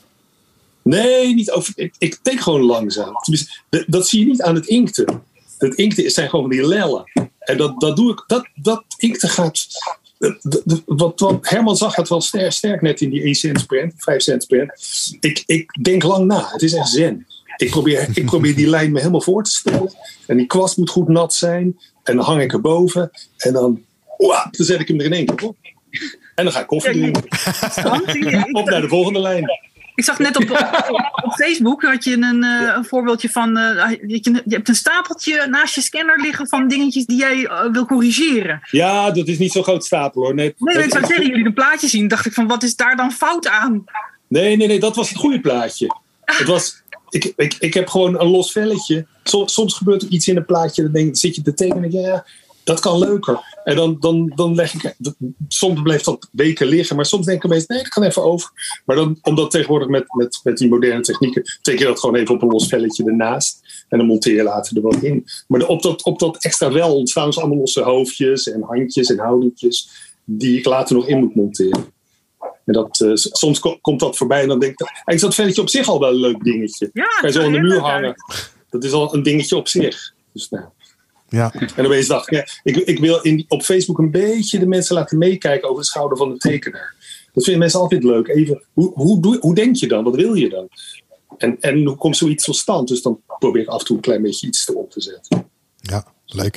[0.82, 3.12] Nee, niet over, ik, ik gewoon langzaam.
[3.68, 5.22] Dat, dat zie je niet aan het inkten.
[5.58, 7.04] Het inkten zijn gewoon die lellen.
[7.38, 8.24] En dat, dat doe ik.
[8.26, 9.66] Dat, dat inkten gaat.
[10.18, 13.66] de- de- Wat, wat Herman zag het wel sterk, sterk net in die 1 cent
[13.66, 14.72] print, 5 cent print.
[15.20, 16.48] Ik, ik denk lang na.
[16.52, 17.26] Het is echt zen.
[17.56, 19.92] Ik probeer, ik probeer die lijn me helemaal voor te stellen.
[20.26, 21.78] En die kwast moet goed nat zijn.
[22.02, 23.10] En dan hang ik erboven.
[23.36, 23.82] En dan,
[24.18, 25.56] oeh, dan zet ik hem er in één keer op.
[26.34, 27.22] En dan ga ik koffie drinken.
[28.52, 29.44] Op naar de volgende lijn.
[30.00, 30.50] Ik zag net op,
[31.22, 33.56] op, Facebook had je een, eh, een voorbeeldje van.
[33.56, 37.72] eh, je, je hebt een stapeltje naast je scanner liggen van dingetjes die jij eh,
[37.72, 38.60] wil corrigeren.
[38.70, 40.34] Ja, dat is niet zo'n groot stapel hoor.
[40.34, 42.08] Nee, Nee, maar ik zou zeggen, jullie een plaatje zien.
[42.08, 43.84] Dacht ik van, wat is daar dan fout aan?
[44.28, 45.86] Nee, nee, nee, dat was het goede plaatje.
[46.24, 49.06] Het was, ik, ik, ik heb gewoon een los velletje.
[49.22, 52.24] Soms, soms gebeurt er iets in een plaatje, dan, denk, zit je te tekenen ja,
[52.64, 53.58] dat kan leuker.
[53.64, 54.94] En dan, dan, dan leg ik,
[55.48, 58.50] soms blijft dat weken liggen, maar soms denk ik opeens, nee, dat kan even over.
[58.84, 62.34] Maar dan, omdat tegenwoordig met, met, met die moderne technieken, teken je dat gewoon even
[62.34, 63.84] op een los velletje ernaast.
[63.88, 65.26] En dan monteer je later er wat in.
[65.48, 69.18] Maar op dat, op dat extra wel ontstaan dus allemaal losse hoofdjes en handjes en
[69.18, 69.90] houdingjes,
[70.24, 71.84] die ik later nog in moet monteren.
[72.64, 75.34] En dat, eh, soms ko- komt dat voorbij en dan denk ik, eigenlijk is dat
[75.34, 76.90] velletje op zich al wel een leuk dingetje.
[76.92, 78.14] Ja, kan je zo aan de muur hangen.
[78.70, 80.12] Dat is al een dingetje op zich.
[80.32, 80.64] Dus, nou.
[81.30, 81.52] Ja.
[81.52, 84.94] En dan opeens dacht ik, ik, ik wil in, op Facebook een beetje de mensen
[84.94, 86.94] laten meekijken over de schouder van de tekenaar.
[87.32, 88.28] Dat vinden mensen altijd leuk.
[88.28, 90.04] Even, hoe, hoe, doe- hoe denk je dan?
[90.04, 90.68] Wat wil je dan?
[91.38, 92.88] En, en hoe komt zoiets tot stand?
[92.88, 95.48] Dus dan probeer ik af en toe een klein beetje iets erop te zetten.
[95.80, 96.54] ja, leuk.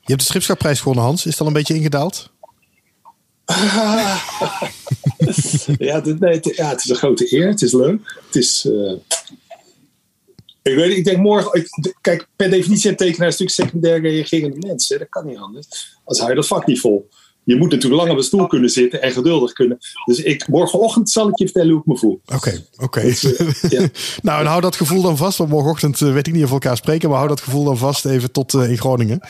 [0.00, 1.26] Je hebt de Schipschapprijs gewonnen, Hans.
[1.26, 2.30] Is dat een beetje ingedaald?
[5.78, 7.48] ja, het, nee, het, ja, het is een grote eer.
[7.48, 8.20] Het is leuk.
[8.26, 8.64] Het is.
[8.64, 8.92] eh,
[10.62, 11.64] ik weet, ik denk morgen.
[12.00, 14.98] Kijk, per definitie een tekenaar is natuurlijk secundair reagerende mensen.
[14.98, 15.96] Dat kan niet anders.
[16.04, 17.08] Als je dat vak niet vol.
[17.50, 19.78] Je moet natuurlijk lang op een stoel kunnen zitten en geduldig kunnen.
[20.04, 22.20] Dus ik, morgenochtend zal ik je vertellen hoe ik me voel.
[22.34, 23.00] Oké, oké.
[23.68, 23.88] ja.
[24.22, 25.38] nou, en hou dat gevoel dan vast.
[25.38, 27.08] Want morgenochtend eh, weet ik niet of we elkaar spreken.
[27.08, 29.20] Maar hou dat gevoel dan vast even tot eh, in Groningen.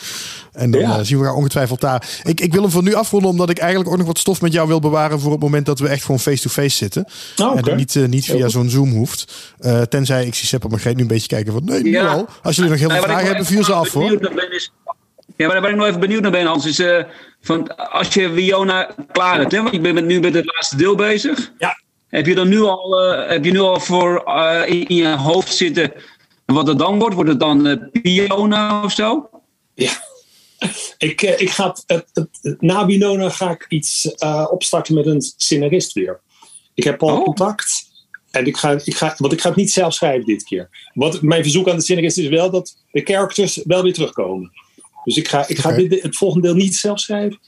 [0.53, 0.99] En dan Ja.
[0.99, 2.21] eh, zien we elkaar ongetwijfeld daar.
[2.25, 3.31] Ik, ik wil hem voor nu afronden.
[3.31, 5.21] Omdat ik eigenlijk ook nog wat stof met jou wil bewaren.
[5.21, 7.05] Voor het moment dat we echt gewoon face-to-face zitten.
[7.37, 7.63] Oh, En oké.
[7.63, 9.53] dat niet, eh, niet via zo'n Zoom hoeft.
[9.59, 11.65] Eh, tenzij ik zie Sepp op mijn nu een beetje kijken van...
[11.65, 12.13] Nee, nu Ja.
[12.13, 12.27] al.
[12.43, 14.03] Als jullie nog heel veel vragen hebben, vuur ze af hoor.
[14.03, 14.73] benieuwd naar ben is-
[15.41, 17.05] Ja, waar, waar ik nog even benieuwd naar ben, Hans, is eh,
[17.41, 20.77] van, als je Wiona klaar hebt, hè, want je bent met- nu met het laatste
[20.77, 21.53] deel bezig.
[21.59, 21.81] Ja.
[22.09, 25.09] Heb je dan nu al, eh, heb je nu al voor eh, in, in je
[25.17, 25.93] hoofd zitten
[26.47, 27.15] wat het dan wordt?
[27.15, 29.31] Wordt het dan Piona of zo?
[29.75, 29.91] Ja.
[30.99, 34.15] Ik, ik ga het, het, het- na Binona ga ik iets
[34.51, 36.21] opstarten met een scenarist weer.
[36.75, 37.25] Ik heb al Oh.
[37.25, 37.89] contact.
[38.31, 40.69] En ik ga, ik ga, want ik ga het niet zelf schrijven dit keer.
[40.95, 44.51] Wat, mijn verzoek aan de scenarist is wel dat de characters wel weer terugkomen.
[45.05, 47.39] Dus ik ga, ik ga dit, het volgende deel niet zelf schrijven.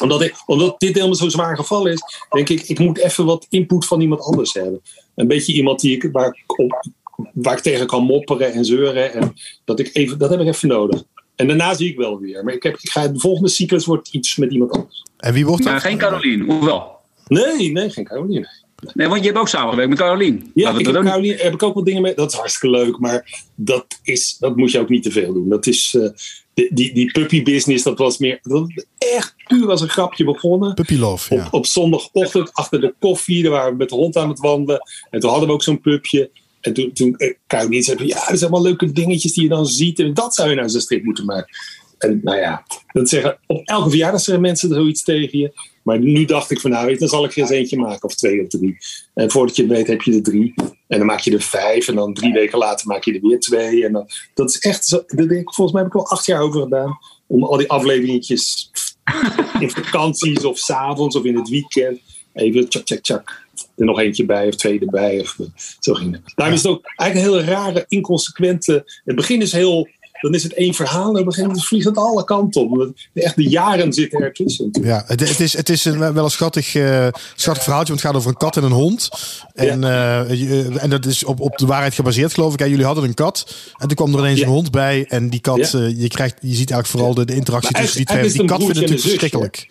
[0.00, 3.24] Omdat, ik, omdat dit deel me zo zwaar gevallen is, denk ik, ik moet even
[3.24, 4.82] wat input van iemand anders hebben.
[5.14, 6.84] Een beetje iemand die ik, waar, ik op,
[7.32, 9.12] waar ik tegen kan mopperen en zeuren.
[9.12, 11.02] En dat, ik even, dat heb ik even nodig.
[11.36, 12.44] En daarna zie ik wel weer.
[12.44, 15.02] Maar ik heb, ik ga, de volgende cyclus wordt iets met iemand anders.
[15.16, 15.80] En wie wordt dat?
[15.80, 16.92] geen Caroline, hoewel.
[17.26, 18.62] Nee, nee, geen Caroline.
[18.92, 20.38] Nee, want je hebt ook samengewerkt met Caroline.
[20.54, 22.14] Ja, ik heb, Caroline, heb ik ook wel dingen mee.
[22.14, 25.48] Dat is hartstikke leuk, maar dat, is, dat moet je ook niet te veel doen.
[25.48, 26.08] Dat is, eh,
[26.54, 28.38] die, die, die puppy business, dat was meer.
[28.42, 30.74] Dat was echt puur als een grapje begonnen.
[30.74, 31.46] Puppy Love, ja.
[31.46, 34.80] Op, op zondagochtend achter de koffie, daar waren we met de hond aan het wandelen.
[35.10, 36.30] En toen hadden we ook zo'n pupje.
[36.60, 39.66] En toen, toen eh, Caroline zei ja, er zijn wel leuke dingetjes die je dan
[39.66, 39.98] ziet.
[39.98, 41.56] En dat zou je nou eens een strip moeten maken.
[41.98, 45.52] En nou ja, dat zeggen, op elke verjaardag zeggen mensen er zoiets tegen je.
[45.84, 48.08] Maar nu dacht ik van, nou weet dan zal ik er eens eentje maken.
[48.08, 48.76] Of twee of drie.
[49.14, 50.54] En voordat je het weet heb je er drie.
[50.88, 51.88] En dan maak je er vijf.
[51.88, 53.84] En dan drie weken later maak je er weer twee.
[53.84, 55.02] En dan, dat is echt zo.
[55.06, 56.98] Daar denk ik, volgens mij heb ik wel acht jaar over gedaan.
[57.26, 58.70] Om al die afleveringetjes
[59.60, 62.00] in vakanties of s'avonds of in het weekend.
[62.32, 63.42] Even tjak, tjak, tjak.
[63.76, 65.20] Er nog eentje bij of twee erbij.
[65.20, 65.46] Of, eh,
[65.80, 66.32] zo ging het.
[66.34, 69.00] Daarom is het ook eigenlijk een hele rare, inconsequente...
[69.04, 69.88] Het begin is heel
[70.24, 71.02] dan is het één verhaal.
[71.02, 72.92] En op een gegeven moment vliegt het alle kanten op.
[73.14, 74.68] Echt de jaren zitten ertussen.
[74.82, 77.92] Ja, het, het, is, het is een, wel een schattig, eh, schattig verhaaltje.
[77.92, 79.08] Want het gaat over een kat en een hond.
[79.54, 82.60] En, eh, en dat is op, op de waarheid gebaseerd, geloof ik.
[82.60, 83.54] Jullie hadden een kat.
[83.76, 84.46] En toen kwam er ineens Ja.
[84.46, 85.04] een hond bij.
[85.08, 85.78] En die kat, Ja.
[85.78, 88.30] eh, je, krijgt, je ziet eigenlijk vooral de, de interactie Maar tussen die twee.
[88.30, 89.68] Die kat vindt het natuurlijk verschrikkelijk.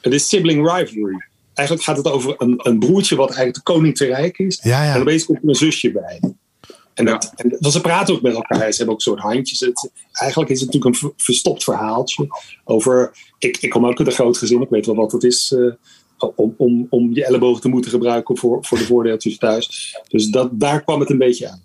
[0.00, 1.24] Het is sibling rivalry.
[1.54, 4.60] Eigenlijk gaat het over een, een broertje wat eigenlijk de koning te rijk is.
[4.62, 4.94] Ja, ja.
[4.94, 6.20] En opeens komt er een zusje bij.
[6.96, 8.70] En, dat, en want ze praten ook met elkaar.
[8.70, 9.60] Ze hebben ook een soort handjes.
[9.60, 12.26] Het, eigenlijk is het natuurlijk een ver- verstopt verhaaltje.
[12.64, 14.62] Over, ik, ik kom ook uit een groot gezin.
[14.62, 18.38] Ik weet wel wat het is eh, om, om, om je ellebogen te moeten gebruiken
[18.38, 19.96] voor, voor de voordeeltjes thuis.
[20.08, 21.62] Dus dat, daar kwam het een beetje aan.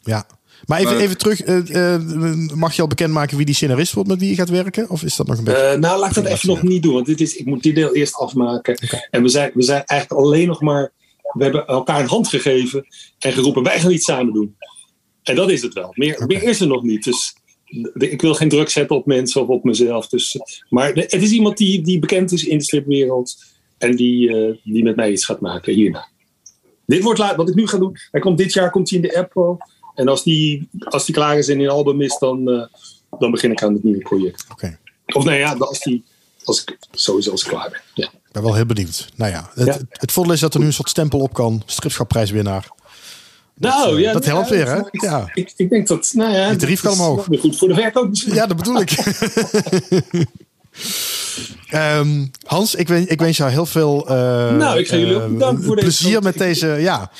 [0.00, 0.26] Ja.
[0.66, 1.42] Maar even, even terug.
[1.42, 2.02] eh, eh,
[2.54, 4.90] mag je al bekendmaken wie die scenarist wordt met wie je gaat werken?
[4.90, 5.60] Of is dat nog een beetje...
[5.60, 6.94] Eh, nou, laat ik dat even nog niet doen.
[6.94, 8.78] Want dit is, ik moet dit deel eerst afmaken.
[9.10, 10.92] En we zijn, we zijn eigenlijk alleen nog maar...
[11.34, 12.86] We hebben elkaar een hand gegeven
[13.18, 14.56] en geroepen, wij gaan iets samen doen.
[15.22, 15.92] En dat is het wel.
[15.94, 17.04] Meer, meer is er nog niet.
[17.04, 17.34] Dus
[17.94, 20.08] de- ik wil geen druk zetten op mensen of op mezelf.
[20.08, 23.36] Dus, maar de- het is iemand die, die bekend is in de stripwereld.
[23.78, 26.08] En die, eh, die met mij iets gaat maken hierna.
[26.86, 27.96] Dit wordt la- wat ik nu ga doen.
[28.10, 29.56] Hij komt, dit jaar komt hij in de Apple.
[29.94, 32.66] En als die, als die klaar is en in een album is, dan, eh,
[33.18, 34.46] dan begin ik aan het nieuwe project.
[35.14, 36.04] Of nou ja, als, die,
[36.44, 37.80] als ik sowieso als ik klaar ben.
[37.94, 38.06] Ja.
[38.06, 39.08] Ik ben wel heel benieuwd.
[39.16, 39.78] Nou ja, het, Ja.
[39.90, 41.62] het voordeel is dat er nu een soort stempel op kan.
[41.66, 42.68] Stripschapprijswinnaar.
[43.54, 44.78] Nou, eh, ja, dat helpt ja, weer, hè?
[44.90, 45.30] Ik, Ja.
[45.34, 47.26] ik, ik denk dat, nou ja, Je tarief dat kan omhoog.
[47.40, 48.34] goed voor de verkoop misschien.
[48.34, 48.90] Ja, dat bedoel ik.
[51.68, 54.14] Ehm, Hans, ik wens, ik wens jou heel veel eh,
[54.56, 56.66] Nou, ik ga jullie ook eh, bedanken voor deze plezier met ik- deze.
[56.66, 57.10] Ja,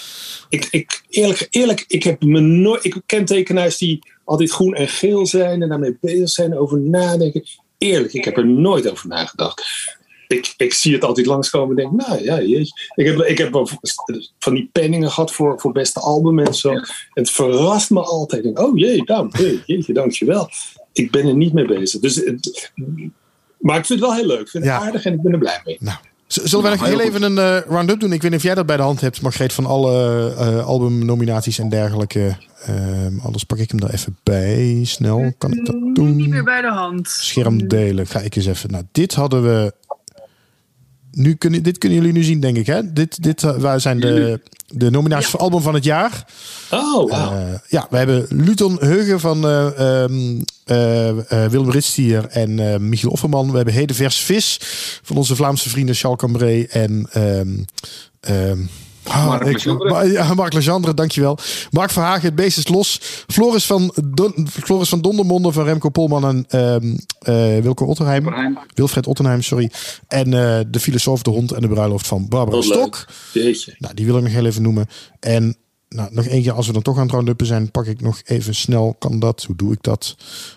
[0.48, 2.84] Ik, ik, eerlijk, eerlijk, ik heb me nooit.
[2.84, 7.42] Ik ken tekenaars die altijd groen en geel zijn en daarmee bezig zijn, over nadenken.
[7.84, 9.62] Eerlijk, ik heb er nooit over nagedacht.
[10.28, 12.72] Ik, ik zie het altijd langskomen en denk, nou ja, jeetje.
[12.94, 13.66] Ik heb, ik heb
[14.38, 16.72] van die penningen gehad voor, voor beste album en zo.
[17.12, 18.44] Het verrast me altijd.
[18.44, 20.48] Ik denk, oh jee, dan, hey, jeetje, dankjewel.
[20.92, 22.00] Ik ben er niet mee bezig.
[22.00, 22.22] Dus,
[23.58, 24.40] maar ik vind het wel heel leuk.
[24.40, 24.80] Ik vind het Ja.
[24.80, 25.76] aardig en ik ben er blij mee.
[25.80, 25.98] nou.
[26.42, 28.12] Zullen we nog Nou, heel heel even een eh, round-up doen?
[28.12, 31.58] Ik weet niet of jij dat bij de hand hebt, Margreet, van alle eh, albumnominaties
[31.58, 32.36] en dergelijke.
[32.66, 34.80] Ehm, anders pak ik hem er even bij.
[34.84, 36.28] Snel, kan ik dat Niet doen?
[36.28, 37.08] meer bij de hand.
[37.08, 38.06] Scherm delen.
[38.06, 38.70] Ga ik eens even.
[38.70, 39.72] Nou, dit hadden we.
[41.14, 42.66] Nu kunnen, dit kunnen jullie nu zien, denk ik.
[42.66, 42.92] Hè?
[42.92, 46.24] Dit, dit eh, waar zijn de, de nominaties voor album van het jaar.
[46.70, 47.12] Oh.
[47.12, 50.04] Eh, ja, we hebben Luton Heugen van eh,
[50.64, 53.50] eh, Willem Ritstier en Michiel Offerman.
[53.50, 54.58] We hebben Heden Vers Vis
[55.02, 57.08] van onze Vlaamse vrienden Charles Cambrai en...
[57.12, 57.48] ehm,
[58.20, 58.58] ehm,
[59.04, 60.12] ah, Marc ik- Legendre.
[60.12, 61.38] Ja, Mark Legendre, dankjewel.
[61.70, 63.00] Mark Verhagen, het beest is los.
[63.26, 68.26] Floris van, Don, Floris van Dondermonde van Remco Polman en ehm eh, Wilco Otterheim.
[68.26, 68.58] Otterheim.
[68.74, 69.70] Wilfred Ottenheim, sorry.
[70.08, 73.06] En eh, de filosoof, de hond en de bruiloft van Barbara Stok.
[73.78, 74.86] Nou, die wil ik nog heel even noemen.
[75.20, 75.56] En
[75.88, 78.20] nou, nog één keer, als we dan toch aan het rounduppen zijn, pak ik nog
[78.24, 78.96] even snel.
[78.98, 79.42] Kan dat?
[79.42, 80.16] Hoe doe ik dat?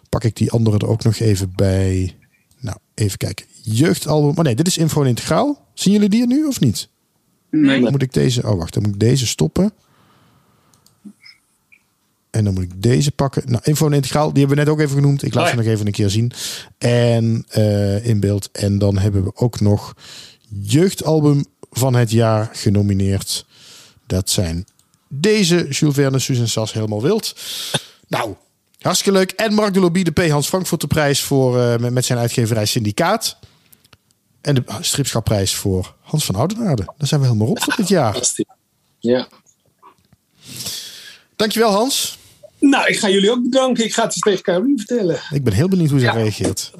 [0.09, 2.15] Pak ik die andere er ook nog even bij.
[2.59, 3.45] Nou, even kijken.
[3.61, 4.33] Jeugdalbum.
[4.35, 5.65] Maar nee, dit is Info en Integraal.
[5.73, 6.89] Zien jullie die er nu of niet?
[7.49, 7.81] Nee.
[7.81, 8.47] Dan moet ik deze.
[8.47, 8.73] Oh, wacht.
[8.73, 9.71] Dan moet ik deze stoppen.
[12.29, 13.43] En dan moet ik deze pakken.
[13.45, 15.23] Nou, Info en Integraal, die hebben we net ook even genoemd.
[15.23, 16.31] Ik laat Oh ze nog even een keer zien.
[16.77, 18.49] En eh, in beeld.
[18.51, 19.95] En dan hebben we ook nog
[20.61, 23.45] Jeugdalbum van het jaar genomineerd.
[24.05, 24.65] Dat zijn
[25.07, 27.35] deze Jules Verne, Susan Sas, helemaal wild.
[28.07, 28.35] Nou,
[28.79, 29.31] hartstikke leuk.
[29.31, 30.29] En Mark de Lobby, de P.
[30.29, 33.37] Hans Frankfurter prijs voor, eh, met, met zijn uitgeverij Syndicaat.
[34.47, 36.83] En de stripschapprijs voor Hans van Oudenaarde.
[36.97, 38.11] Daar zijn we helemaal op voor dit jaar.
[38.11, 38.45] Fantastisch.
[38.99, 39.27] Ja.
[41.35, 42.17] Dankjewel Hans.
[42.59, 43.83] Nou, ik ga jullie ook bedanken.
[43.83, 45.19] Ik ga het eens tegen Caroline vertellen.
[45.29, 46.11] Ik ben heel benieuwd hoe ze Ja.
[46.11, 46.71] reageert.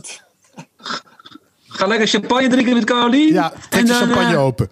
[1.68, 3.34] Ga lekker champagne drinken met Caroline.
[3.34, 4.70] Ja, trek en de dan champagne eh, open.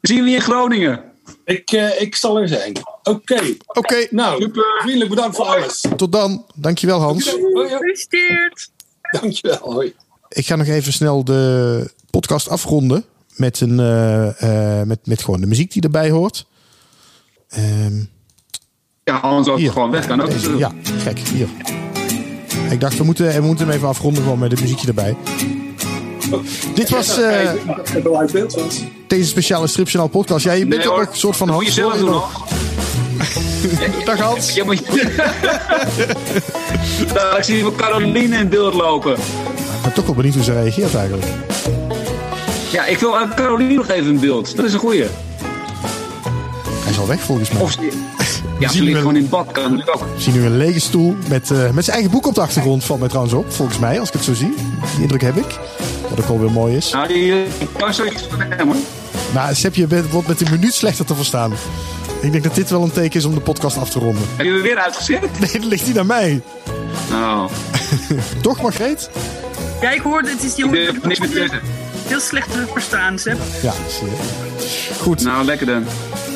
[0.00, 1.04] zien we je in Groningen.
[1.44, 2.72] Ik, eh, ik zal er zijn.
[3.02, 3.40] Oké.
[3.66, 4.64] Oké, Nou, Super.
[4.80, 5.84] vriendelijk bedankt voor alles.
[5.96, 6.46] tot dan.
[6.54, 7.24] Dankjewel Hans.
[7.28, 8.70] Gefeliciteerd.
[9.20, 9.58] Dankjewel.
[9.72, 9.94] Hoi.
[10.32, 13.04] Ik ga nog even snel de podcast afronden.
[13.36, 16.46] Met, een, eh, eh, met, met gewoon de muziek die erbij hoort.
[17.48, 18.04] Ehm,
[19.04, 19.72] Ja, anders ook hier.
[19.72, 20.30] gewoon weg kan ook.
[20.30, 20.72] Deze, ja,
[21.04, 21.48] kijk, hier.
[22.70, 25.16] Ik dacht, we moeten, we moeten hem even afronden gewoon met het muziekje erbij.
[26.74, 27.52] Dit was eh,
[27.84, 30.44] het deze speciale Stripjournaal podcast.
[30.44, 32.46] Ja, je bent Nee, ook een soort van Dat moet je zelf doen nog.
[34.04, 34.54] Dag Hans.
[34.54, 34.82] Je moet...
[37.14, 39.16] Daar ik zie Caroline in beeld lopen.
[39.82, 41.26] Ik ben toch wel benieuwd hoe ze reageert eigenlijk.
[42.72, 44.56] Ja, ik wil aan Caroline nog even in beeld.
[44.56, 45.04] Dat is een goeie.
[46.82, 47.62] Hij is al weg volgens mij.
[47.62, 47.88] Of ze...
[48.58, 49.52] Ja, ze ligt gewoon in bad.
[49.52, 50.00] Kan natuurlijk ook.
[50.14, 52.84] We zien nu een lege stoel met, eh, met zijn eigen boek op de achtergrond.
[52.84, 54.54] Valt mij trouwens op, volgens mij, als ik het zo zie.
[54.94, 55.58] Die indruk heb ik.
[56.08, 56.90] Wat ook wel weer mooi is.
[56.92, 57.34] Nou, die
[57.78, 58.76] kan zoiets van hem hoor.
[59.34, 61.52] Maar bent- wordt met een minuut slechter te verstaan.
[62.20, 64.22] Ik denk dat dit wel een teken is om de podcast af te ronden.
[64.36, 65.20] Heb je hem weer uitgezet?
[65.40, 66.42] Nee, dat ligt niet aan mij.
[67.12, 67.44] Oh,
[68.42, 69.10] Toch, Margreet?
[69.82, 71.60] Ja, ik hoorde, het is die niks meer te zeggen.
[72.06, 73.38] heel slecht te verstaan, Seb.
[73.62, 74.16] Ja, zie je.
[74.98, 75.22] Goed.
[75.22, 75.84] Nou, lekker dan.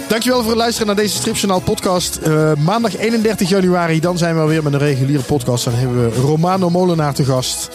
[0.08, 2.16] Dankjewel voor het luisteren naar deze Stripjournaal podcast.
[2.16, 5.64] Eh, maandag 31 januari, dan zijn we weer met een reguliere podcast.
[5.64, 7.68] Dan hebben we Romano Molenaar te gast.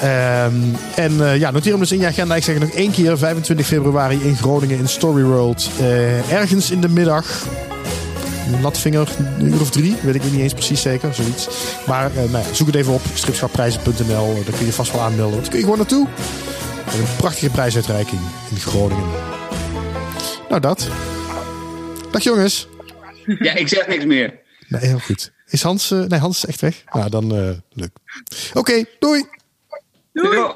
[0.00, 0.54] Ehm,
[0.94, 2.36] en eh, ja, noteer hem dus in je agenda.
[2.36, 3.18] Ik zeg het nog één keer.
[3.18, 5.70] 25 februari in Groningen in Story World.
[5.78, 7.46] Eh, ergens in de middag.
[8.60, 9.96] Latvinger, een uur of drie.
[10.02, 11.14] Weet ik niet eens precies zeker.
[11.14, 11.48] Zoiets.
[11.86, 13.00] Maar eh, nou ja, zoek het even op.
[13.14, 14.34] Stripschapprijzen.nl.
[14.44, 15.40] Daar kun je vast wel aanmelden.
[15.40, 16.06] Daar kun je gewoon naartoe.
[16.86, 19.08] Een prachtige prijsuitreiking in Groningen.
[20.48, 20.88] Nou, dat.
[22.10, 22.68] Dag jongens.
[23.38, 24.38] Ja, ik zeg niks meer.
[24.68, 25.32] Nee, heel goed.
[25.46, 25.90] Is Hans...
[25.90, 26.82] eh, nee, Hans is echt weg.
[26.92, 27.90] Nou, dan eh leuk.
[28.54, 29.24] Oké, doei.
[30.12, 30.52] Doei!